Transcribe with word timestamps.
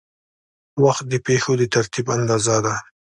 وخت 0.83 1.05
د 1.09 1.13
پېښو 1.27 1.51
د 1.57 1.63
ترتیب 1.73 2.05
اندازه 2.17 2.57
ده. 2.65 2.75